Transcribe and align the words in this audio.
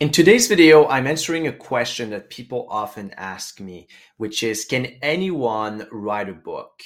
In 0.00 0.10
today's 0.10 0.46
video, 0.46 0.86
I'm 0.88 1.06
answering 1.06 1.46
a 1.46 1.52
question 1.52 2.08
that 2.08 2.30
people 2.30 2.66
often 2.70 3.12
ask 3.18 3.60
me, 3.60 3.86
which 4.16 4.42
is 4.42 4.64
Can 4.64 4.86
anyone 5.02 5.86
write 5.92 6.30
a 6.30 6.32
book 6.32 6.80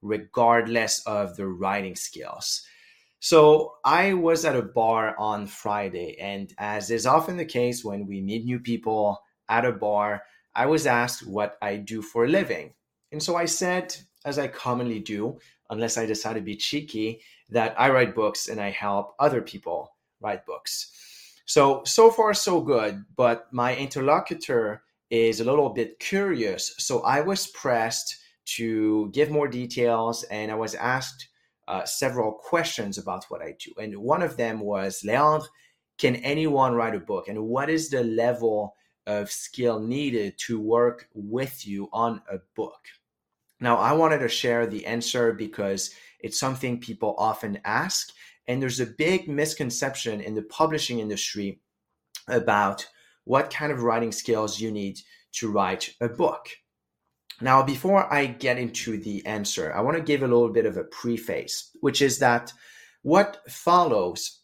regardless 0.00 1.02
of 1.04 1.36
their 1.36 1.48
writing 1.48 1.96
skills? 1.96 2.62
So, 3.18 3.72
I 3.84 4.14
was 4.14 4.44
at 4.44 4.54
a 4.54 4.62
bar 4.62 5.18
on 5.18 5.48
Friday, 5.48 6.16
and 6.20 6.54
as 6.56 6.92
is 6.92 7.04
often 7.04 7.36
the 7.36 7.44
case 7.44 7.84
when 7.84 8.06
we 8.06 8.20
meet 8.20 8.44
new 8.44 8.60
people 8.60 9.20
at 9.48 9.64
a 9.64 9.72
bar, 9.72 10.22
I 10.54 10.66
was 10.66 10.86
asked 10.86 11.26
what 11.26 11.58
I 11.62 11.78
do 11.78 12.00
for 12.00 12.26
a 12.26 12.28
living. 12.28 12.74
And 13.10 13.20
so 13.20 13.34
I 13.34 13.46
said, 13.46 13.96
as 14.24 14.38
I 14.38 14.46
commonly 14.46 15.00
do, 15.00 15.36
unless 15.70 15.98
I 15.98 16.06
decide 16.06 16.34
to 16.34 16.40
be 16.40 16.54
cheeky, 16.54 17.22
that 17.50 17.74
I 17.76 17.90
write 17.90 18.14
books 18.14 18.46
and 18.46 18.60
I 18.60 18.70
help 18.70 19.16
other 19.18 19.42
people 19.42 19.96
write 20.20 20.46
books. 20.46 20.92
So, 21.46 21.82
so 21.84 22.10
far, 22.10 22.34
so 22.34 22.60
good. 22.60 23.04
But 23.16 23.52
my 23.52 23.76
interlocutor 23.76 24.82
is 25.10 25.40
a 25.40 25.44
little 25.44 25.68
bit 25.68 25.98
curious. 25.98 26.74
So 26.78 27.02
I 27.02 27.20
was 27.20 27.46
pressed 27.48 28.16
to 28.56 29.10
give 29.12 29.30
more 29.30 29.48
details 29.48 30.24
and 30.24 30.50
I 30.50 30.54
was 30.54 30.74
asked 30.74 31.28
uh, 31.68 31.84
several 31.84 32.32
questions 32.32 32.98
about 32.98 33.24
what 33.28 33.42
I 33.42 33.54
do. 33.62 33.72
And 33.80 33.96
one 33.98 34.22
of 34.22 34.36
them 34.36 34.60
was 34.60 35.02
Leandre, 35.02 35.46
can 35.98 36.16
anyone 36.16 36.74
write 36.74 36.94
a 36.94 37.00
book? 37.00 37.28
And 37.28 37.44
what 37.44 37.70
is 37.70 37.88
the 37.88 38.02
level 38.02 38.74
of 39.06 39.30
skill 39.30 39.80
needed 39.80 40.38
to 40.46 40.58
work 40.60 41.08
with 41.14 41.66
you 41.66 41.88
on 41.92 42.22
a 42.30 42.38
book? 42.56 42.80
Now, 43.60 43.76
I 43.76 43.92
wanted 43.92 44.18
to 44.18 44.28
share 44.28 44.66
the 44.66 44.84
answer 44.86 45.32
because 45.32 45.94
it's 46.18 46.40
something 46.40 46.80
people 46.80 47.14
often 47.18 47.60
ask 47.64 48.12
and 48.48 48.60
there's 48.60 48.80
a 48.80 48.86
big 48.86 49.28
misconception 49.28 50.20
in 50.20 50.34
the 50.34 50.42
publishing 50.42 50.98
industry 50.98 51.60
about 52.28 52.86
what 53.24 53.50
kind 53.50 53.72
of 53.72 53.82
writing 53.82 54.12
skills 54.12 54.60
you 54.60 54.70
need 54.70 54.98
to 55.32 55.50
write 55.50 55.94
a 56.00 56.08
book. 56.08 56.48
Now, 57.40 57.62
before 57.62 58.12
I 58.12 58.26
get 58.26 58.58
into 58.58 58.98
the 58.98 59.24
answer, 59.26 59.72
I 59.74 59.80
want 59.80 59.96
to 59.96 60.02
give 60.02 60.22
a 60.22 60.26
little 60.28 60.50
bit 60.50 60.66
of 60.66 60.76
a 60.76 60.84
preface, 60.84 61.70
which 61.80 62.02
is 62.02 62.18
that 62.18 62.52
what 63.02 63.42
follows 63.48 64.40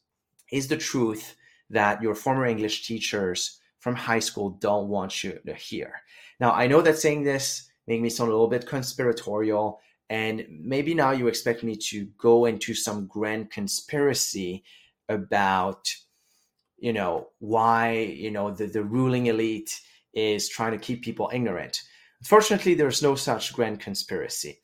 is 0.51 0.69
the 0.69 0.77
truth 0.77 1.37
that 1.71 2.03
your 2.03 2.15
former 2.15 2.47
English 2.47 2.87
teachers 2.87 3.61
from 3.79 3.95
high 3.95 4.19
school 4.19 4.51
don't 4.51 4.89
want 4.89 5.23
you 5.23 5.39
to 5.47 5.55
hear. 5.55 5.93
Now, 6.41 6.53
I 6.53 6.67
know 6.67 6.81
that 6.83 6.99
saying 6.99 7.23
this 7.23 7.71
makes 7.87 8.03
me 8.03 8.11
sound 8.11 8.31
a 8.31 8.33
little 8.33 8.49
bit 8.49 8.67
conspiratorial, 8.67 9.81
and 10.11 10.47
maybe 10.49 10.95
now 10.95 11.11
you 11.11 11.29
expect 11.29 11.63
me 11.63 11.77
to 11.77 12.07
go 12.19 12.47
into 12.47 12.75
some 12.75 13.07
grand 13.07 13.51
conspiracy 13.51 14.65
about, 15.09 15.89
you 16.79 16.93
know, 16.93 17.29
why, 17.41 17.93
you 17.93 18.31
know, 18.31 18.51
the, 18.51 18.67
the 18.67 18.83
ruling 18.83 19.27
elite 19.27 19.81
is 20.15 20.49
trying 20.49 20.73
to 20.73 20.79
keep 20.79 21.03
people 21.03 21.31
ignorant. 21.33 21.83
Unfortunately, 22.21 22.75
there's 22.75 23.03
no 23.03 23.15
such 23.15 23.53
grand 23.53 23.81
conspiracy 23.81 24.61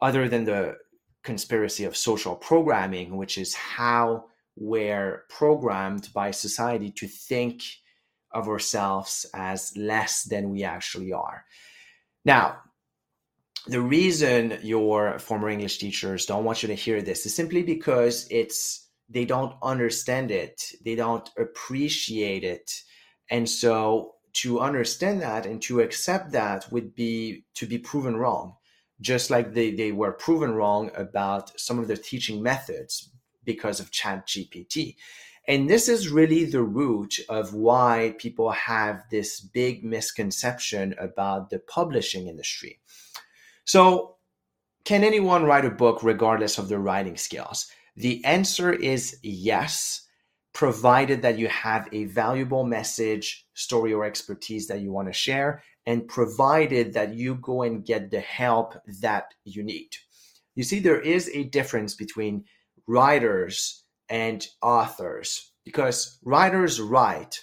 other 0.00 0.28
than 0.28 0.44
the 0.44 0.76
conspiracy 1.24 1.84
of 1.84 1.96
social 1.96 2.36
programming, 2.36 3.16
which 3.16 3.36
is 3.38 3.54
how 3.54 4.24
we're 4.56 5.24
programmed 5.28 6.08
by 6.14 6.30
society 6.30 6.90
to 6.90 7.06
think 7.06 7.62
of 8.32 8.48
ourselves 8.48 9.26
as 9.34 9.76
less 9.76 10.22
than 10.22 10.50
we 10.50 10.62
actually 10.62 11.12
are. 11.12 11.44
Now, 12.24 12.58
the 13.66 13.80
reason 13.80 14.58
your 14.62 15.18
former 15.18 15.48
English 15.48 15.78
teachers 15.78 16.26
don't 16.26 16.44
want 16.44 16.62
you 16.62 16.68
to 16.68 16.74
hear 16.74 17.02
this 17.02 17.26
is 17.26 17.34
simply 17.34 17.62
because 17.62 18.26
it's 18.30 18.88
they 19.08 19.24
don't 19.24 19.54
understand 19.62 20.30
it, 20.30 20.62
they 20.84 20.94
don't 20.94 21.28
appreciate 21.36 22.44
it, 22.44 22.70
and 23.30 23.48
so 23.48 24.14
to 24.32 24.60
understand 24.60 25.20
that 25.20 25.46
and 25.46 25.60
to 25.62 25.80
accept 25.80 26.32
that 26.32 26.70
would 26.70 26.94
be 26.94 27.44
to 27.54 27.66
be 27.66 27.78
proven 27.78 28.16
wrong, 28.16 28.54
just 29.00 29.30
like 29.30 29.54
they, 29.54 29.72
they 29.72 29.92
were 29.92 30.12
proven 30.12 30.52
wrong 30.52 30.90
about 30.94 31.58
some 31.58 31.78
of 31.78 31.88
their 31.88 31.96
teaching 31.96 32.42
methods 32.42 33.10
because 33.44 33.80
of 33.80 33.90
Chat 33.90 34.26
GPT. 34.26 34.96
And 35.48 35.68
this 35.68 35.88
is 35.88 36.10
really 36.10 36.44
the 36.44 36.62
root 36.62 37.18
of 37.28 37.54
why 37.54 38.14
people 38.18 38.50
have 38.52 39.02
this 39.10 39.40
big 39.40 39.82
misconception 39.84 40.94
about 41.00 41.50
the 41.50 41.58
publishing 41.58 42.28
industry. 42.28 42.78
So, 43.72 44.16
can 44.84 45.04
anyone 45.04 45.44
write 45.44 45.64
a 45.64 45.70
book 45.70 46.02
regardless 46.02 46.58
of 46.58 46.68
their 46.68 46.80
writing 46.80 47.16
skills? 47.16 47.70
The 47.94 48.20
answer 48.24 48.72
is 48.72 49.16
yes, 49.22 50.08
provided 50.52 51.22
that 51.22 51.38
you 51.38 51.46
have 51.46 51.88
a 51.92 52.06
valuable 52.06 52.64
message, 52.64 53.46
story, 53.54 53.92
or 53.92 54.04
expertise 54.04 54.66
that 54.66 54.80
you 54.80 54.90
want 54.90 55.06
to 55.06 55.12
share, 55.12 55.62
and 55.86 56.08
provided 56.08 56.94
that 56.94 57.14
you 57.14 57.36
go 57.36 57.62
and 57.62 57.86
get 57.86 58.10
the 58.10 58.18
help 58.18 58.74
that 59.02 59.26
you 59.44 59.62
need. 59.62 59.90
You 60.56 60.64
see, 60.64 60.80
there 60.80 61.00
is 61.00 61.30
a 61.32 61.44
difference 61.44 61.94
between 61.94 62.46
writers 62.88 63.84
and 64.08 64.44
authors 64.60 65.52
because 65.64 66.18
writers 66.24 66.80
write 66.80 67.38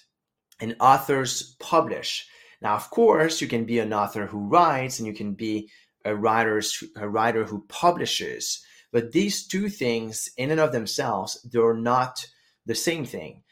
and 0.59 0.75
authors 0.81 1.55
publish. 1.61 2.27
Now, 2.61 2.75
of 2.75 2.89
course, 2.89 3.39
you 3.39 3.47
can 3.47 3.63
be 3.63 3.79
an 3.79 3.93
author 3.93 4.25
who 4.25 4.49
writes 4.49 4.99
and 4.99 5.07
you 5.07 5.13
can 5.13 5.33
be 5.33 5.69
a 6.07 6.15
writer 6.15 6.61
a 6.95 7.07
writer 7.07 7.43
who 7.43 7.65
publishes 7.67 8.63
but 8.91 9.11
these 9.11 9.45
two 9.45 9.69
things 9.69 10.29
in 10.37 10.51
and 10.51 10.59
of 10.59 10.71
themselves 10.71 11.45
they're 11.51 11.73
not 11.73 12.25
the 12.65 12.75
same 12.75 13.05
thing. 13.05 13.43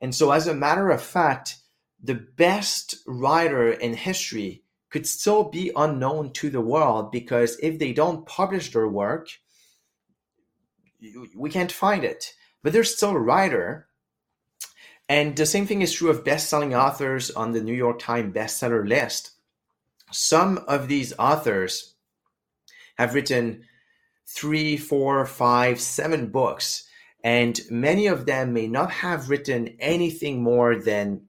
And 0.00 0.14
so 0.14 0.30
as 0.30 0.46
a 0.46 0.54
matter 0.54 0.90
of 0.90 1.02
fact 1.02 1.56
the 2.02 2.14
best 2.14 2.96
writer 3.06 3.72
in 3.72 3.94
history 3.94 4.62
could 4.90 5.06
still 5.06 5.44
be 5.44 5.70
unknown 5.76 6.32
to 6.32 6.50
the 6.50 6.60
world 6.60 7.12
because 7.12 7.58
if 7.62 7.78
they 7.78 7.92
don't 7.92 8.26
publish 8.26 8.72
their 8.72 8.88
work 8.88 9.28
we 11.36 11.48
can't 11.50 11.72
find 11.72 12.04
it. 12.04 12.34
But 12.62 12.72
they're 12.72 12.84
still 12.84 13.10
a 13.10 13.18
writer. 13.18 13.88
And 15.08 15.34
the 15.34 15.46
same 15.46 15.66
thing 15.66 15.80
is 15.80 15.94
true 15.94 16.10
of 16.10 16.24
best-selling 16.24 16.74
authors 16.74 17.30
on 17.30 17.52
the 17.52 17.62
new 17.62 17.74
york 17.74 17.98
times 18.00 18.34
bestseller 18.34 18.86
list. 18.86 19.30
Some 20.12 20.58
of 20.68 20.88
these 20.88 21.12
authors 21.18 21.94
have 23.00 23.14
written 23.14 23.64
three, 24.28 24.76
four, 24.76 25.24
five, 25.24 25.80
seven 25.80 26.26
books, 26.26 26.84
and 27.24 27.58
many 27.70 28.06
of 28.08 28.26
them 28.26 28.52
may 28.52 28.66
not 28.66 28.90
have 28.90 29.30
written 29.30 29.74
anything 29.80 30.42
more 30.42 30.76
than 30.76 31.22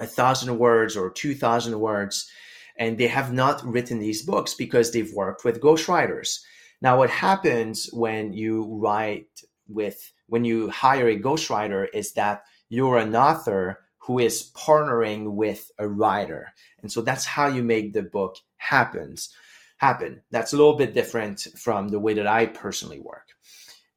a 0.00 0.06
thousand 0.06 0.58
words 0.58 0.94
or 0.94 1.10
two 1.10 1.34
thousand 1.34 1.80
words, 1.80 2.30
and 2.76 2.98
they 2.98 3.06
have 3.06 3.32
not 3.32 3.64
written 3.64 4.00
these 4.00 4.22
books 4.22 4.52
because 4.52 4.92
they've 4.92 5.14
worked 5.14 5.46
with 5.46 5.62
ghostwriters. 5.62 6.40
Now, 6.82 6.98
what 6.98 7.08
happens 7.08 7.88
when 7.94 8.34
you 8.34 8.64
write 8.78 9.30
with 9.68 10.12
when 10.26 10.44
you 10.44 10.68
hire 10.68 11.08
a 11.08 11.18
ghostwriter 11.18 11.86
is 11.94 12.12
that 12.12 12.42
you're 12.68 12.98
an 12.98 13.16
author 13.16 13.78
who 13.96 14.18
is 14.18 14.50
partnering 14.54 15.32
with 15.32 15.70
a 15.78 15.88
writer. 15.88 16.52
And 16.82 16.92
so 16.92 17.00
that's 17.00 17.24
how 17.24 17.46
you 17.46 17.62
make 17.62 17.94
the 17.94 18.02
book 18.02 18.36
happens 18.58 19.34
happen. 19.82 20.22
That's 20.30 20.52
a 20.52 20.56
little 20.56 20.76
bit 20.76 20.94
different 20.94 21.48
from 21.56 21.88
the 21.88 21.98
way 21.98 22.14
that 22.14 22.26
I 22.26 22.46
personally 22.46 23.00
work. 23.00 23.26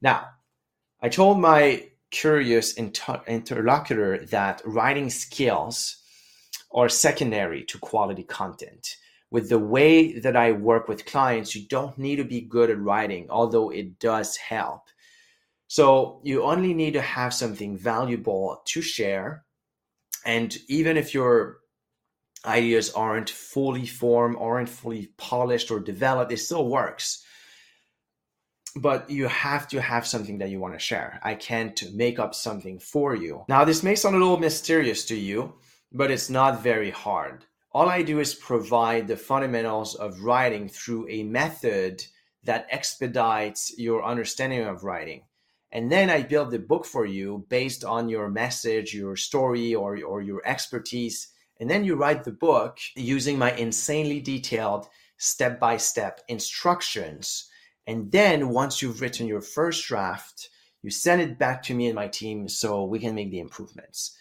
Now, 0.02 0.26
I 1.00 1.08
told 1.08 1.38
my 1.38 1.88
curious 2.10 2.72
inter- 2.72 3.22
interlocutor 3.28 4.26
that 4.26 4.62
writing 4.64 5.10
skills 5.10 6.02
are 6.74 6.88
secondary 6.88 7.62
to 7.64 7.78
quality 7.78 8.24
content. 8.24 8.96
With 9.30 9.48
the 9.48 9.60
way 9.60 10.18
that 10.18 10.36
I 10.36 10.52
work 10.52 10.88
with 10.88 11.06
clients, 11.06 11.54
you 11.54 11.66
don't 11.68 11.96
need 11.96 12.16
to 12.16 12.24
be 12.24 12.40
good 12.40 12.68
at 12.70 12.80
writing, 12.80 13.28
although 13.30 13.70
it 13.70 14.00
does 14.00 14.36
help. 14.36 14.82
So 15.68 16.20
you 16.24 16.42
only 16.42 16.74
need 16.74 16.94
to 16.94 17.00
have 17.00 17.32
something 17.32 17.78
valuable 17.78 18.60
to 18.66 18.82
share. 18.82 19.44
And 20.24 20.56
even 20.68 20.96
if 20.96 21.14
you're 21.14 21.58
ideas 22.44 22.90
aren't 22.92 23.30
fully 23.30 23.86
formed, 23.86 24.36
aren't 24.38 24.68
fully 24.68 25.08
polished 25.16 25.70
or 25.70 25.80
developed, 25.80 26.32
it 26.32 26.38
still 26.38 26.68
works. 26.68 27.24
But 28.76 29.08
you 29.08 29.26
have 29.28 29.68
to 29.68 29.80
have 29.80 30.06
something 30.06 30.38
that 30.38 30.50
you 30.50 30.60
want 30.60 30.74
to 30.74 30.78
share. 30.78 31.18
I 31.22 31.34
can't 31.34 31.82
make 31.94 32.18
up 32.18 32.34
something 32.34 32.78
for 32.78 33.14
you. 33.14 33.44
Now, 33.48 33.64
this 33.64 33.82
may 33.82 33.94
sound 33.94 34.16
a 34.16 34.18
little 34.18 34.36
mysterious 34.38 35.06
to 35.06 35.16
you, 35.16 35.54
but 35.92 36.10
it's 36.10 36.28
not 36.28 36.62
very 36.62 36.90
hard. 36.90 37.46
All 37.72 37.88
I 37.88 38.02
do 38.02 38.20
is 38.20 38.34
provide 38.34 39.06
the 39.06 39.16
fundamentals 39.16 39.94
of 39.94 40.22
writing 40.22 40.68
through 40.68 41.08
a 41.08 41.22
method 41.24 42.04
that 42.44 42.66
expedites 42.70 43.74
your 43.78 44.04
understanding 44.04 44.62
of 44.62 44.84
writing. 44.84 45.22
And 45.72 45.90
then 45.90 46.08
I 46.08 46.22
build 46.22 46.50
the 46.50 46.58
book 46.58 46.86
for 46.86 47.04
you 47.04 47.44
based 47.48 47.84
on 47.84 48.08
your 48.08 48.30
message, 48.30 48.94
your 48.94 49.16
story, 49.16 49.74
or, 49.74 50.02
or 50.02 50.22
your 50.22 50.40
expertise. 50.46 51.28
And 51.60 51.70
then 51.70 51.84
you 51.84 51.94
write 51.94 52.24
the 52.24 52.32
book 52.32 52.78
using 52.94 53.38
my 53.38 53.52
insanely 53.52 54.20
detailed 54.20 54.88
step 55.16 55.58
by 55.58 55.76
step 55.76 56.20
instructions. 56.28 57.48
And 57.86 58.10
then 58.12 58.50
once 58.50 58.82
you've 58.82 59.00
written 59.00 59.26
your 59.26 59.40
first 59.40 59.86
draft, 59.86 60.50
you 60.82 60.90
send 60.90 61.22
it 61.22 61.38
back 61.38 61.62
to 61.64 61.74
me 61.74 61.86
and 61.86 61.94
my 61.94 62.08
team 62.08 62.48
so 62.48 62.84
we 62.84 62.98
can 62.98 63.14
make 63.14 63.30
the 63.30 63.40
improvements. 63.40 64.16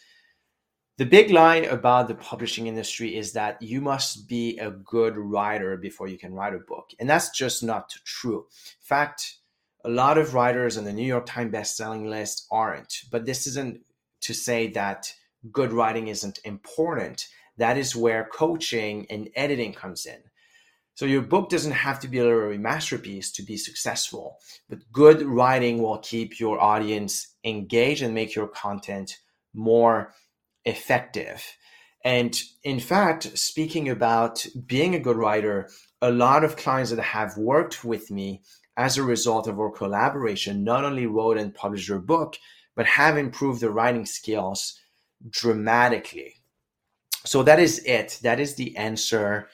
The 0.98 1.06
big 1.06 1.30
line 1.30 1.66
about 1.66 2.08
the 2.08 2.16
publishing 2.16 2.68
industry 2.68 3.18
is 3.18 3.34
that 3.34 3.62
you 3.62 3.82
must 3.82 4.30
be 4.30 4.58
a 4.60 4.72
good 4.72 5.18
writer 5.18 5.76
before 5.76 6.08
you 6.08 6.18
can 6.18 6.34
write 6.34 6.56
a 6.56 6.60
book. 6.60 6.92
And 7.00 7.10
that's 7.10 7.32
just 7.32 7.64
not 7.64 7.94
true. 8.06 8.46
In 8.56 8.82
fact, 8.88 9.36
a 9.84 9.90
lot 9.90 10.18
of 10.18 10.34
writers 10.34 10.78
on 10.78 10.86
the 10.86 10.94
New 10.94 11.06
York 11.06 11.26
Times 11.26 11.54
bestselling 11.54 12.10
list 12.10 12.48
aren't. 12.50 13.02
But 13.12 13.26
this 13.26 13.46
isn't 13.46 13.82
to 14.22 14.34
say 14.34 14.70
that 14.72 15.14
good 15.52 15.72
writing 15.72 16.08
isn't 16.08 16.40
important. 16.44 17.28
That 17.58 17.78
is 17.78 17.96
where 17.96 18.30
coaching 18.32 19.06
and 19.10 19.30
editing 19.36 19.74
comes 19.74 20.06
in. 20.06 20.20
So 20.96 21.06
your 21.06 21.22
book 21.22 21.50
doesn't 21.50 21.74
have 21.74 22.00
to 22.02 22.08
be 22.08 22.20
a 22.20 22.24
literary 22.24 22.58
masterpiece 22.58 23.32
to 23.34 23.44
be 23.44 23.58
successful, 23.58 24.38
but 24.70 24.80
good 24.94 25.22
writing 25.24 25.82
will 25.82 25.98
keep 25.98 26.40
your 26.40 26.60
audience 26.62 27.36
engaged 27.44 28.02
and 28.02 28.14
make 28.14 28.34
your 28.34 28.48
content 28.48 29.18
more 29.54 30.14
effective. 30.64 31.46
And 32.06 32.40
in 32.64 32.80
fact, 32.80 33.38
speaking 33.38 33.90
about 33.90 34.46
being 34.66 34.96
a 34.96 35.00
good 35.00 35.18
writer, 35.18 35.70
a 36.02 36.12
lot 36.12 36.44
of 36.46 36.56
clients 36.56 36.92
that 36.92 37.02
have 37.02 37.38
worked 37.38 37.84
with 37.84 38.10
me 38.10 38.44
as 38.78 38.98
a 38.98 39.04
result 39.04 39.48
of 39.48 39.60
our 39.60 39.72
collaboration 39.72 40.64
not 40.64 40.86
only 40.86 41.08
wrote 41.08 41.38
and 41.38 41.54
published 41.54 41.90
their 41.90 42.00
book, 42.00 42.38
but 42.76 42.86
have 42.86 43.18
improved 43.18 43.60
their 43.60 43.72
writing 43.72 44.06
skills 44.06 44.80
dramatically. 45.30 46.36
So 47.26 47.44
that 47.44 47.60
is 47.60 47.80
it. 47.86 48.20
That 48.24 48.40
is 48.40 48.56
the 48.56 48.76
answer 48.78 49.50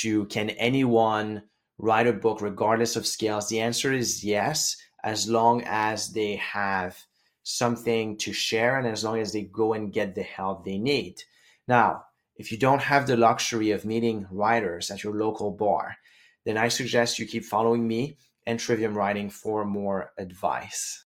to 0.00 0.26
can 0.26 0.50
anyone 0.50 1.42
write 1.78 2.06
a 2.06 2.12
book 2.12 2.40
regardless 2.40 2.96
of 2.96 3.06
skills? 3.06 3.48
The 3.48 3.60
answer 3.60 3.92
is 3.92 4.24
yes, 4.24 4.76
as 5.02 5.28
long 5.28 5.62
as 5.66 6.12
they 6.12 6.36
have 6.36 6.96
something 7.42 8.16
to 8.18 8.32
share 8.32 8.78
and 8.78 8.88
as 8.88 9.04
long 9.04 9.18
as 9.18 9.32
they 9.32 9.42
go 9.42 9.72
and 9.72 9.92
get 9.92 10.14
the 10.14 10.22
help 10.22 10.64
they 10.64 10.78
need. 10.78 11.22
Now, 11.68 12.04
if 12.36 12.52
you 12.52 12.58
don't 12.58 12.82
have 12.82 13.06
the 13.06 13.16
luxury 13.16 13.70
of 13.70 13.84
meeting 13.84 14.26
writers 14.30 14.90
at 14.90 15.02
your 15.02 15.14
local 15.14 15.52
bar, 15.52 15.96
then 16.44 16.58
I 16.58 16.68
suggest 16.68 17.18
you 17.18 17.26
keep 17.26 17.44
following 17.44 17.86
me 17.86 18.18
and 18.46 18.58
Trivium 18.58 18.96
Writing 18.96 19.30
for 19.30 19.64
more 19.64 20.12
advice. 20.18 21.05